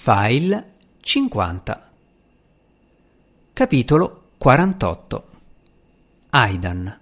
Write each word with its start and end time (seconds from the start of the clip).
File 0.00 0.64
50 1.00 1.90
Capitolo 3.52 4.22
48 4.38 5.28
Aidan. 6.30 6.98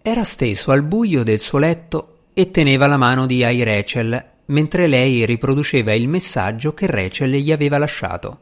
Era 0.00 0.24
steso 0.24 0.72
al 0.72 0.82
buio 0.82 1.22
del 1.22 1.40
suo 1.40 1.58
letto 1.58 2.20
e 2.32 2.50
teneva 2.50 2.86
la 2.86 2.96
mano 2.96 3.26
di 3.26 3.44
Ai 3.44 3.62
Rachel 3.62 4.24
mentre 4.46 4.86
lei 4.86 5.26
riproduceva 5.26 5.92
il 5.92 6.08
messaggio 6.08 6.72
che 6.72 6.86
Rachel 6.86 7.32
gli 7.32 7.52
aveva 7.52 7.76
lasciato. 7.76 8.38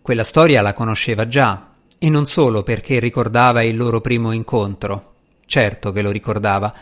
Quella 0.00 0.24
storia 0.24 0.62
la 0.62 0.74
conosceva 0.74 1.26
già, 1.26 1.72
e 1.98 2.08
non 2.08 2.26
solo 2.26 2.62
perché 2.62 3.00
ricordava 3.00 3.64
il 3.64 3.76
loro 3.76 4.00
primo 4.00 4.30
incontro, 4.30 5.14
certo 5.44 5.90
che 5.90 6.02
lo 6.02 6.12
ricordava, 6.12 6.72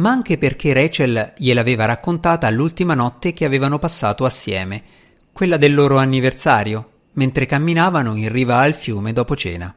ma 0.00 0.10
anche 0.10 0.38
perché 0.38 0.72
Rachel 0.72 1.34
gliel'aveva 1.36 1.84
raccontata 1.84 2.48
l'ultima 2.50 2.94
notte 2.94 3.34
che 3.34 3.44
avevano 3.44 3.78
passato 3.78 4.24
assieme, 4.24 4.82
quella 5.30 5.58
del 5.58 5.74
loro 5.74 5.98
anniversario, 5.98 6.90
mentre 7.12 7.44
camminavano 7.44 8.16
in 8.16 8.32
riva 8.32 8.58
al 8.58 8.74
fiume 8.74 9.12
dopo 9.12 9.36
cena. 9.36 9.72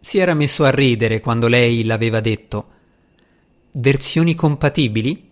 Si 0.00 0.18
era 0.18 0.34
messo 0.34 0.64
a 0.64 0.70
ridere 0.70 1.20
quando 1.20 1.48
lei 1.48 1.82
l'aveva 1.84 2.20
detto. 2.20 2.68
Versioni 3.72 4.34
compatibili? 4.34 5.30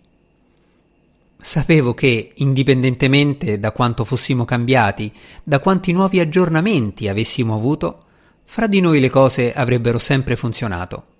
Sapevo 1.39 1.93
che, 1.93 2.31
indipendentemente 2.35 3.59
da 3.59 3.71
quanto 3.71 4.03
fossimo 4.03 4.45
cambiati, 4.45 5.13
da 5.43 5.59
quanti 5.59 5.91
nuovi 5.91 6.19
aggiornamenti 6.19 7.07
avessimo 7.07 7.53
avuto, 7.53 8.05
fra 8.45 8.65
di 8.65 8.79
noi 8.79 8.99
le 8.99 9.11
cose 9.11 9.53
avrebbero 9.53 9.99
sempre 9.99 10.35
funzionato. 10.35 11.12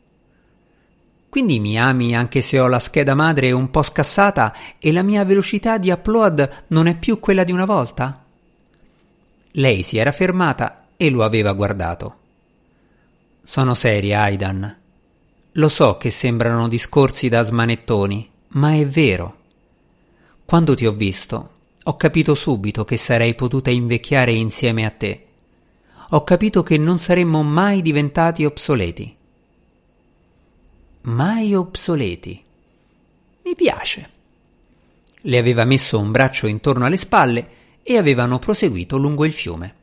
Quindi 1.33 1.59
mi 1.59 1.79
ami 1.79 2.15
anche 2.15 2.41
se 2.41 2.59
ho 2.59 2.67
la 2.67 2.77
scheda 2.77 3.15
madre 3.15 3.51
un 3.51 3.71
po' 3.71 3.81
scassata 3.81 4.53
e 4.77 4.91
la 4.91 5.01
mia 5.01 5.25
velocità 5.25 5.79
di 5.79 5.89
upload 5.89 6.65
non 6.67 6.85
è 6.85 6.95
più 6.95 7.19
quella 7.19 7.43
di 7.43 7.51
una 7.51 7.65
volta? 7.65 8.23
Lei 9.53 9.81
si 9.81 9.97
era 9.97 10.11
fermata 10.11 10.89
e 10.95 11.09
lo 11.09 11.23
aveva 11.23 11.53
guardato. 11.53 12.17
Sono 13.41 13.73
seria, 13.73 14.21
Aidan. 14.21 14.77
Lo 15.53 15.69
so 15.69 15.97
che 15.97 16.11
sembrano 16.11 16.67
discorsi 16.67 17.29
da 17.29 17.41
smanettoni, 17.41 18.29
ma 18.49 18.75
è 18.75 18.85
vero. 18.85 19.37
Quando 20.45 20.75
ti 20.75 20.85
ho 20.85 20.91
visto, 20.91 21.49
ho 21.81 21.95
capito 21.95 22.35
subito 22.35 22.85
che 22.85 22.97
sarei 22.97 23.33
potuta 23.33 23.71
invecchiare 23.71 24.33
insieme 24.33 24.85
a 24.85 24.91
te. 24.91 25.25
Ho 26.09 26.23
capito 26.23 26.61
che 26.61 26.77
non 26.77 26.99
saremmo 26.99 27.41
mai 27.41 27.81
diventati 27.81 28.45
obsoleti 28.45 29.21
mai 31.03 31.53
obsoleti. 31.53 32.41
Mi 33.43 33.55
piace. 33.55 34.09
Le 35.21 35.37
aveva 35.37 35.65
messo 35.65 35.99
un 35.99 36.11
braccio 36.11 36.47
intorno 36.47 36.85
alle 36.85 36.97
spalle 36.97 37.47
e 37.83 37.97
avevano 37.97 38.39
proseguito 38.39 38.97
lungo 38.97 39.25
il 39.25 39.33
fiume. 39.33 39.75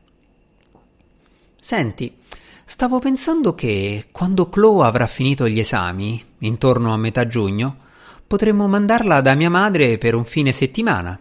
Senti, 1.58 2.16
stavo 2.64 2.98
pensando 3.00 3.54
che 3.54 4.06
quando 4.10 4.48
Chloe 4.48 4.86
avrà 4.86 5.06
finito 5.06 5.46
gli 5.46 5.58
esami, 5.58 6.22
intorno 6.38 6.92
a 6.92 6.96
metà 6.96 7.26
giugno, 7.26 7.76
potremmo 8.26 8.66
mandarla 8.66 9.20
da 9.20 9.34
mia 9.34 9.50
madre 9.50 9.98
per 9.98 10.14
un 10.14 10.24
fine 10.24 10.52
settimana. 10.52 11.18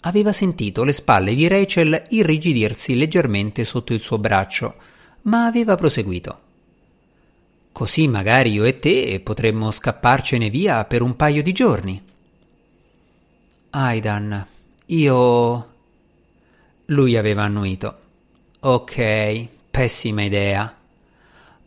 Aveva 0.00 0.32
sentito 0.32 0.84
le 0.84 0.92
spalle 0.92 1.34
di 1.34 1.46
Rachel 1.48 2.06
irrigidirsi 2.08 2.96
leggermente 2.96 3.64
sotto 3.64 3.92
il 3.92 4.00
suo 4.00 4.18
braccio, 4.18 4.74
ma 5.22 5.44
aveva 5.44 5.74
proseguito. 5.74 6.50
Così 7.72 8.06
magari 8.06 8.52
io 8.52 8.64
e 8.64 8.78
te 8.78 9.18
potremmo 9.20 9.70
scapparcene 9.70 10.50
via 10.50 10.84
per 10.84 11.00
un 11.00 11.16
paio 11.16 11.42
di 11.42 11.52
giorni. 11.52 12.02
Aidan, 13.70 14.46
io. 14.86 15.70
Lui 16.86 17.16
aveva 17.16 17.44
annuito. 17.44 17.98
Ok, 18.60 19.48
pessima 19.70 20.22
idea. 20.22 20.76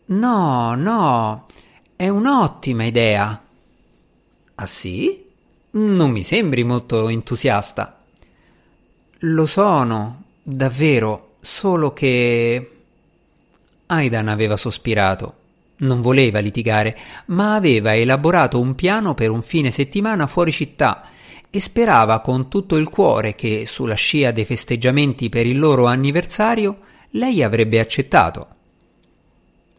No, 0.05 0.75
no, 0.75 1.47
è 1.95 2.07
un'ottima 2.07 2.83
idea. 2.83 3.43
Ah 4.55 4.65
sì? 4.67 5.25
Non 5.71 6.11
mi 6.11 6.21
sembri 6.21 6.63
molto 6.63 7.09
entusiasta. 7.09 8.03
Lo 9.19 9.45
sono, 9.47 10.23
davvero, 10.43 11.37
solo 11.39 11.91
che. 11.91 12.71
Aidan 13.87 14.27
aveva 14.27 14.55
sospirato. 14.55 15.43
Non 15.77 15.99
voleva 15.99 16.39
litigare, 16.39 16.97
ma 17.27 17.55
aveva 17.55 17.95
elaborato 17.95 18.59
un 18.59 18.75
piano 18.75 19.13
per 19.13 19.29
un 19.29 19.41
fine 19.41 19.71
settimana 19.71 20.25
fuori 20.25 20.51
città 20.51 21.09
e 21.49 21.59
sperava 21.59 22.21
con 22.21 22.47
tutto 22.47 22.77
il 22.77 22.89
cuore 22.89 23.35
che, 23.35 23.65
sulla 23.65 23.95
scia 23.95 24.31
dei 24.31 24.45
festeggiamenti 24.45 25.27
per 25.27 25.45
il 25.45 25.59
loro 25.59 25.85
anniversario, 25.85 26.79
lei 27.11 27.43
avrebbe 27.43 27.79
accettato. 27.79 28.47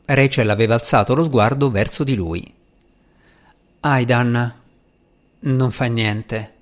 Rachel 0.04 0.50
aveva 0.50 0.74
alzato 0.74 1.14
lo 1.14 1.24
sguardo 1.24 1.70
verso 1.70 2.04
di 2.04 2.14
lui. 2.14 2.52
Aidan, 3.80 4.54
non 5.40 5.70
fa 5.70 5.86
niente. 5.86 6.52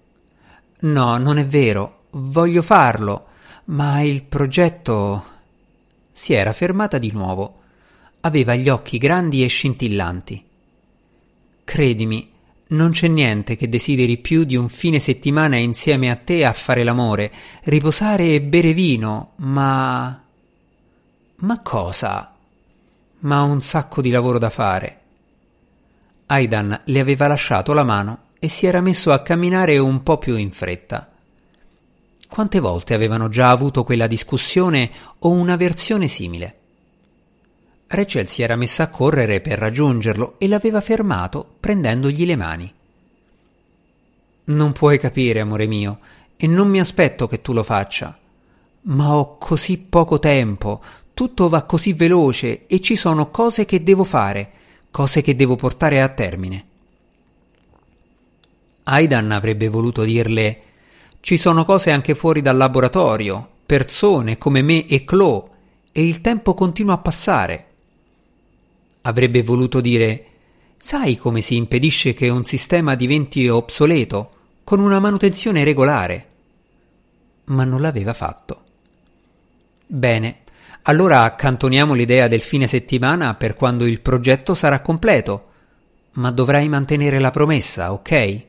No, 0.81 1.17
non 1.19 1.39
è 1.39 1.47
vero. 1.47 2.03
Voglio 2.11 2.63
farlo, 2.63 3.27
ma 3.67 4.01
il 4.01 4.23
progetto. 4.23 5.25
Si 6.13 6.33
era 6.33 6.53
fermata 6.53 6.99
di 6.99 7.11
nuovo 7.13 7.63
aveva 8.25 8.55
gli 8.55 8.69
occhi 8.69 8.99
grandi 8.99 9.45
e 9.45 9.49
scintillanti. 9.49 10.45
Credimi, 11.65 12.31
non 12.69 12.91
c'è 12.91 13.07
niente 13.07 13.55
che 13.57 13.69
desideri 13.69 14.17
più 14.19 14.45
di 14.45 14.57
un 14.57 14.69
fine 14.69 14.99
settimana 14.99 15.57
insieme 15.57 16.11
a 16.11 16.17
te 16.17 16.45
a 16.45 16.53
fare 16.53 16.83
l'amore, 16.83 17.31
riposare 17.65 18.35
e 18.35 18.41
bere 18.41 18.73
vino, 18.73 19.33
ma. 19.37 20.23
Ma 21.37 21.61
cosa? 21.61 22.35
Ma 23.21 23.43
un 23.43 23.61
sacco 23.61 24.01
di 24.01 24.11
lavoro 24.11 24.39
da 24.39 24.51
fare. 24.51 25.01
Aidan 26.27 26.81
le 26.85 27.01
aveva 27.01 27.27
lasciato 27.27 27.75
la 27.75 27.85
mano 27.85 28.19
e 28.39 28.49
si 28.49 28.67
era 28.67 28.81
messo 28.81 29.13
a 29.13 29.21
camminare 29.21 29.77
un 29.77 30.03
po' 30.03 30.17
più 30.17 30.37
in 30.37 30.51
fretta. 30.51 31.11
Quante 32.29 32.61
volte 32.61 32.95
avevano 32.95 33.29
già 33.29 33.51
avuto 33.51 33.85
quella 33.85 34.07
discussione 34.07 34.91
o 35.21 35.29
una 35.29 35.57
versione 35.57 36.09
simile? 36.09 36.61
Rachel 37.87 38.27
si 38.27 38.43
era 38.43 38.57
messa 38.57 38.85
a 38.85 38.89
correre 38.89 39.41
per 39.41 39.59
raggiungerlo 39.59 40.35
e 40.39 40.49
l'aveva 40.49 40.81
fermato 40.81 41.57
prendendogli 41.61 42.27
le 42.27 42.37
mani. 42.37 42.73
Non 44.45 44.73
puoi 44.73 44.99
capire, 44.99 45.41
amore 45.41 45.67
mio, 45.67 45.99
e 46.37 46.47
non 46.47 46.69
mi 46.69 46.81
aspetto 46.81 47.27
che 47.27 47.41
tu 47.41 47.53
lo 47.53 47.63
faccia. 47.63 48.19
Ma 48.83 49.15
ho 49.15 49.39
così 49.39 49.79
poco 49.79 50.19
tempo, 50.19 50.83
tutto 51.15 51.49
va 51.49 51.63
così 51.63 51.93
veloce 51.93 52.67
e 52.67 52.81
ci 52.81 52.97
sono 52.97 53.31
cose 53.31 53.65
che 53.65 53.83
devo 53.83 54.05
fare, 54.05 54.51
cose 54.91 55.23
che 55.23 55.37
devo 55.37 55.57
portare 55.57 56.03
a 56.03 56.09
termine. 56.09 56.67
Aidan 58.85 59.31
avrebbe 59.31 59.69
voluto 59.69 60.03
dirle 60.03 60.73
ci 61.25 61.39
sono 61.39 61.65
cose 61.65 61.91
anche 61.91 62.15
fuori 62.15 62.43
dal 62.43 62.59
laboratorio, 62.59 63.49
persone 63.65 64.37
come 64.37 64.61
me 64.61 64.87
e 64.87 65.05
Chloe, 65.05 65.45
e 65.91 66.07
il 66.07 66.21
tempo 66.21 66.53
continua 66.53 66.93
a 66.93 66.99
passare. 66.99 67.67
Avrebbe 69.07 69.43
voluto 69.43 69.81
dire 69.81 70.27
Sai 70.77 71.17
come 71.17 71.41
si 71.41 71.57
impedisce 71.57 72.15
che 72.15 72.29
un 72.29 72.45
sistema 72.45 72.95
diventi 72.95 73.49
obsoleto? 73.49 74.31
Con 74.65 74.81
una 74.81 74.99
manutenzione 74.99 75.65
regolare. 75.65 76.29
Ma 77.45 77.65
non 77.65 77.81
l'aveva 77.81 78.13
fatto. 78.13 78.63
Bene, 79.87 80.39
allora 80.83 81.23
accantoniamo 81.23 81.95
l'idea 81.95 82.29
del 82.29 82.41
fine 82.41 82.67
settimana 82.67 83.35
per 83.35 83.55
quando 83.55 83.87
il 83.87 84.01
progetto 84.01 84.55
sarà 84.55 84.81
completo. 84.81 85.49
Ma 86.13 86.31
dovrai 86.31 86.69
mantenere 86.69 87.19
la 87.19 87.31
promessa, 87.31 87.93
ok? 87.93 88.45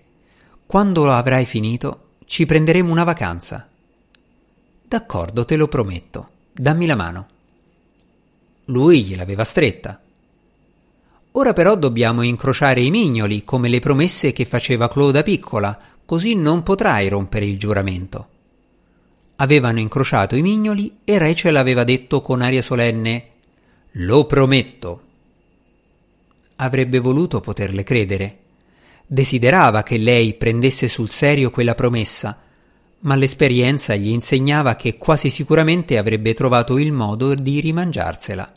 Quando 0.65 1.05
lo 1.05 1.13
avrai 1.13 1.45
finito, 1.45 2.11
ci 2.25 2.45
prenderemo 2.45 2.91
una 2.91 3.03
vacanza. 3.03 3.67
D'accordo, 4.87 5.45
te 5.45 5.55
lo 5.55 5.67
prometto. 5.67 6.29
Dammi 6.51 6.85
la 6.85 6.95
mano. 6.95 7.27
Lui 8.65 9.03
gliel'aveva 9.03 9.43
stretta. 9.43 10.01
Ora 11.37 11.51
però 11.51 11.75
dobbiamo 11.75 12.21
incrociare 12.21 12.79
i 12.79 12.89
mignoli, 12.89 13.43
come 13.43 13.67
le 13.67 13.79
promesse 13.79 14.31
che 14.31 14.45
faceva 14.45 14.87
Claude 14.87 15.21
piccola, 15.21 15.77
così 16.05 16.33
non 16.33 16.63
potrai 16.63 17.09
rompere 17.09 17.45
il 17.45 17.59
giuramento. 17.59 18.27
Avevano 19.37 19.81
incrociato 19.81 20.37
i 20.37 20.41
mignoli 20.41 20.99
e 21.03 21.17
Rachel 21.17 21.57
aveva 21.57 21.83
detto 21.83 22.21
con 22.21 22.41
aria 22.41 22.61
solenne 22.61 23.31
Lo 23.97 24.25
prometto. 24.25 25.01
Avrebbe 26.57 26.99
voluto 26.99 27.41
poterle 27.41 27.83
credere. 27.83 28.37
Desiderava 29.05 29.83
che 29.83 29.97
lei 29.97 30.35
prendesse 30.35 30.87
sul 30.87 31.09
serio 31.09 31.49
quella 31.49 31.75
promessa, 31.75 32.39
ma 32.99 33.15
l'esperienza 33.15 33.93
gli 33.95 34.07
insegnava 34.07 34.77
che 34.77 34.95
quasi 34.95 35.29
sicuramente 35.29 35.97
avrebbe 35.97 36.33
trovato 36.33 36.77
il 36.77 36.93
modo 36.93 37.33
di 37.33 37.59
rimangiarsela. 37.59 38.53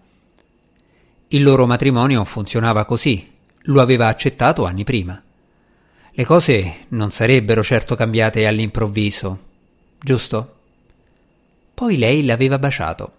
Il 1.30 1.42
loro 1.42 1.66
matrimonio 1.66 2.25
funzionava 2.25 2.86
così, 2.86 3.30
lo 3.64 3.82
aveva 3.82 4.06
accettato 4.06 4.64
anni 4.64 4.82
prima. 4.82 5.22
Le 6.10 6.25
cose 6.25 6.86
non 6.88 7.10
sarebbero 7.10 7.62
certo 7.62 7.94
cambiate 7.94 8.46
all'improvviso, 8.46 9.38
giusto? 10.00 10.56
Poi 11.75 11.98
lei 11.98 12.25
l'aveva 12.25 12.58
baciato. 12.58 13.12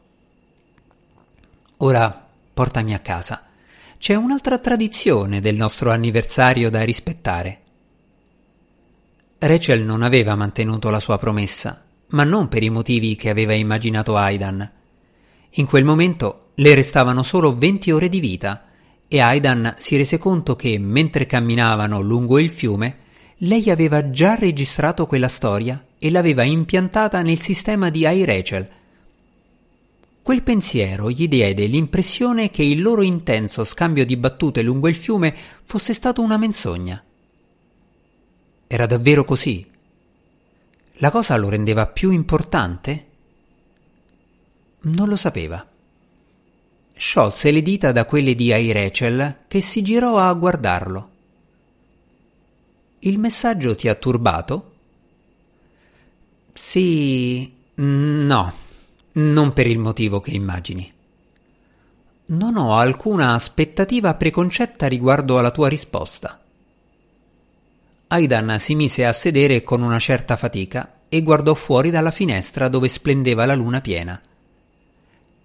Ora 1.77 2.27
portami 2.51 2.95
a 2.95 2.99
casa. 2.99 3.45
C'è 3.99 4.15
un'altra 4.15 4.57
tradizione 4.57 5.39
del 5.39 5.55
nostro 5.55 5.91
anniversario 5.91 6.71
da 6.71 6.81
rispettare. 6.83 7.59
Rachel 9.37 9.83
non 9.83 10.01
aveva 10.01 10.33
mantenuto 10.35 10.89
la 10.89 10.99
sua 10.99 11.19
promessa, 11.19 11.83
ma 12.07 12.23
non 12.23 12.47
per 12.47 12.63
i 12.63 12.69
motivi 12.69 13.15
che 13.15 13.29
aveva 13.29 13.53
immaginato 13.53 14.17
Aidan. 14.17 14.69
In 15.53 15.65
quel 15.65 15.83
momento 15.83 16.49
le 16.55 16.75
restavano 16.75 17.23
solo 17.23 17.57
venti 17.57 17.91
ore 17.91 18.09
di 18.09 18.19
vita 18.19 18.65
e 19.07 19.19
Aidan 19.19 19.73
si 19.77 19.97
rese 19.97 20.19
conto 20.19 20.55
che, 20.55 20.77
mentre 20.77 21.25
camminavano 21.25 21.99
lungo 21.99 22.37
il 22.37 22.49
fiume, 22.49 22.97
lei 23.37 23.71
aveva 23.71 24.11
già 24.11 24.35
registrato 24.35 25.07
quella 25.07 25.27
storia 25.27 25.83
e 25.97 26.11
l'aveva 26.11 26.43
impiantata 26.43 27.21
nel 27.23 27.39
sistema 27.39 27.89
di 27.89 28.01
iRachel. 28.01 28.69
Quel 30.21 30.43
pensiero 30.43 31.09
gli 31.09 31.27
diede 31.27 31.65
l'impressione 31.65 32.51
che 32.51 32.61
il 32.61 32.81
loro 32.81 33.01
intenso 33.01 33.63
scambio 33.63 34.05
di 34.05 34.15
battute 34.15 34.61
lungo 34.61 34.87
il 34.87 34.95
fiume 34.95 35.35
fosse 35.63 35.93
stato 35.93 36.21
una 36.21 36.37
menzogna. 36.37 37.03
Era 38.67 38.85
davvero 38.85 39.25
così? 39.25 39.65
La 41.01 41.09
cosa 41.09 41.35
lo 41.37 41.49
rendeva 41.49 41.87
più 41.87 42.11
importante? 42.11 43.07
Non 44.81 45.09
lo 45.09 45.15
sapeva. 45.15 45.65
Sciolse 46.93 47.51
le 47.51 47.61
dita 47.61 47.91
da 47.91 48.05
quelle 48.05 48.35
di 48.35 48.51
Rachel 48.71 49.39
che 49.47 49.61
si 49.61 49.81
girò 49.81 50.17
a 50.17 50.33
guardarlo. 50.33 51.09
Il 52.99 53.19
messaggio 53.19 53.75
ti 53.75 53.87
ha 53.87 53.95
turbato? 53.95 54.71
Sì. 56.53 57.53
No, 57.75 58.53
non 59.13 59.53
per 59.53 59.67
il 59.67 59.77
motivo 59.77 60.19
che 60.19 60.31
immagini. 60.31 60.91
Non 62.25 62.57
ho 62.57 62.77
alcuna 62.77 63.33
aspettativa 63.33 64.13
preconcetta 64.13 64.87
riguardo 64.87 65.39
alla 65.39 65.51
tua 65.51 65.69
risposta. 65.69 66.39
Aidan 68.07 68.57
si 68.59 68.75
mise 68.75 69.05
a 69.05 69.13
sedere 69.13 69.63
con 69.63 69.81
una 69.81 69.99
certa 69.99 70.35
fatica 70.35 70.91
e 71.07 71.21
guardò 71.23 71.53
fuori 71.53 71.89
dalla 71.89 72.11
finestra 72.11 72.67
dove 72.67 72.89
splendeva 72.89 73.45
la 73.45 73.55
luna 73.55 73.81
piena. 73.81 74.21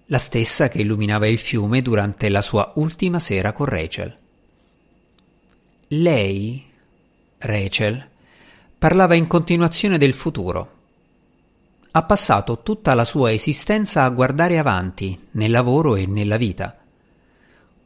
La 0.09 0.19
stessa 0.19 0.69
che 0.69 0.83
illuminava 0.83 1.27
il 1.27 1.39
fiume 1.39 1.81
durante 1.81 2.29
la 2.29 2.43
sua 2.43 2.73
ultima 2.75 3.19
sera 3.19 3.55
con 3.55 3.65
Rachel. 3.65 4.15
Lei, 5.89 6.63
Rachel, 7.39 8.07
parlava 8.77 9.15
in 9.15 9.27
continuazione 9.27 9.97
del 9.97 10.13
futuro. 10.13 10.73
Ha 11.93 12.03
passato 12.03 12.61
tutta 12.63 12.93
la 12.93 13.05
sua 13.05 13.33
esistenza 13.33 14.05
a 14.05 14.11
guardare 14.11 14.59
avanti, 14.59 15.29
nel 15.33 15.51
lavoro 15.51 15.97
e 15.97 16.05
nella 16.05 16.37
vita. 16.37 16.77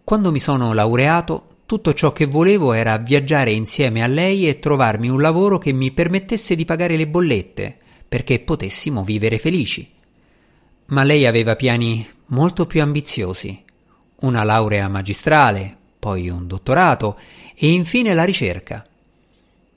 Quando 0.02 0.32
mi 0.32 0.40
sono 0.40 0.72
laureato 0.72 1.58
tutto 1.66 1.92
ciò 1.92 2.12
che 2.12 2.26
volevo 2.26 2.72
era 2.72 2.96
viaggiare 2.96 3.52
insieme 3.52 4.02
a 4.02 4.08
lei 4.08 4.48
e 4.48 4.58
trovarmi 4.58 5.08
un 5.08 5.20
lavoro 5.20 5.58
che 5.58 5.70
mi 5.70 5.92
permettesse 5.92 6.56
di 6.56 6.64
pagare 6.64 6.96
le 6.96 7.06
bollette, 7.06 7.78
perché 8.08 8.40
potessimo 8.40 9.04
vivere 9.04 9.38
felici. 9.38 9.88
Ma 10.88 11.04
lei 11.04 11.26
aveva 11.26 11.56
piani 11.56 12.06
molto 12.26 12.66
più 12.66 12.82
ambiziosi. 12.82 13.64
Una 14.20 14.42
laurea 14.42 14.88
magistrale, 14.88 15.76
poi 15.98 16.28
un 16.28 16.46
dottorato 16.46 17.18
e 17.54 17.70
infine 17.70 18.14
la 18.14 18.24
ricerca. 18.24 18.86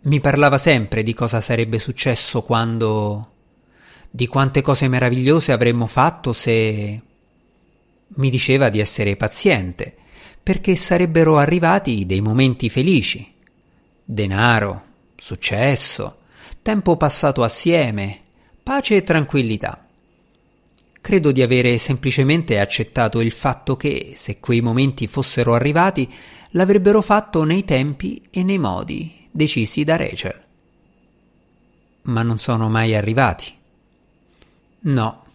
Mi 0.03 0.19
parlava 0.19 0.57
sempre 0.57 1.03
di 1.03 1.13
cosa 1.13 1.41
sarebbe 1.41 1.79
successo 1.79 2.41
quando... 2.43 3.31
di 4.09 4.27
quante 4.27 4.61
cose 4.61 4.87
meravigliose 4.87 5.51
avremmo 5.51 5.85
fatto 5.85 6.33
se... 6.33 7.01
mi 8.07 8.29
diceva 8.29 8.69
di 8.69 8.79
essere 8.79 9.15
paziente 9.15 9.95
perché 10.41 10.75
sarebbero 10.75 11.37
arrivati 11.37 12.05
dei 12.05 12.21
momenti 12.21 12.69
felici. 12.69 13.31
Denaro, 14.03 14.83
successo, 15.15 16.21
tempo 16.61 16.97
passato 16.97 17.43
assieme, 17.43 18.21
pace 18.63 18.95
e 18.95 19.03
tranquillità. 19.03 19.85
Credo 21.01 21.31
di 21.31 21.41
avere 21.41 21.79
semplicemente 21.79 22.59
accettato 22.59 23.21
il 23.21 23.31
fatto 23.31 23.75
che, 23.75 24.13
se 24.15 24.39
quei 24.39 24.61
momenti 24.61 25.07
fossero 25.07 25.55
arrivati, 25.55 26.07
l'avrebbero 26.51 27.01
fatto 27.01 27.43
nei 27.43 27.65
tempi 27.65 28.21
e 28.29 28.43
nei 28.43 28.59
modi 28.59 29.27
decisi 29.31 29.83
da 29.83 29.95
Rachel. 29.95 30.43
Ma 32.03 32.21
non 32.21 32.37
sono 32.37 32.69
mai 32.69 32.95
arrivati. 32.95 33.51
No, 34.81 35.25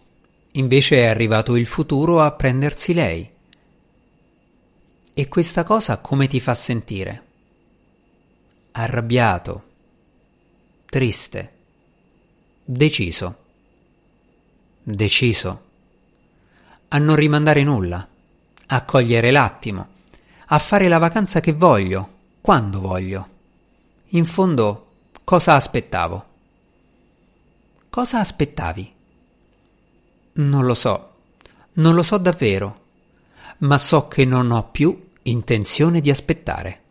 invece 0.51 0.97
è 0.97 1.05
arrivato 1.05 1.55
il 1.55 1.65
futuro 1.65 2.21
a 2.21 2.31
prendersi 2.31 2.93
lei. 2.93 3.29
E 5.13 5.27
questa 5.27 5.63
cosa 5.63 5.97
come 5.97 6.27
ti 6.27 6.39
fa 6.39 6.53
sentire? 6.53 7.23
Arrabbiato, 8.71 9.63
triste, 10.85 11.51
deciso, 12.63 13.45
deciso 14.89 15.63
a 16.87 16.97
non 16.97 17.17
rimandare 17.17 17.61
nulla, 17.61 18.07
a 18.67 18.85
cogliere 18.85 19.31
l'attimo, 19.31 19.87
a 20.45 20.59
fare 20.59 20.87
la 20.87 20.97
vacanza 20.97 21.41
che 21.41 21.51
voglio, 21.51 22.09
quando 22.39 22.79
voglio. 22.79 23.27
In 24.11 24.25
fondo, 24.25 24.91
cosa 25.25 25.55
aspettavo? 25.55 26.25
Cosa 27.89 28.19
aspettavi? 28.19 28.93
Non 30.33 30.65
lo 30.65 30.73
so, 30.73 31.11
non 31.73 31.93
lo 31.93 32.03
so 32.03 32.17
davvero, 32.17 32.79
ma 33.59 33.77
so 33.77 34.07
che 34.07 34.23
non 34.23 34.51
ho 34.51 34.69
più 34.69 35.09
intenzione 35.23 35.99
di 35.99 36.09
aspettare. 36.09 36.81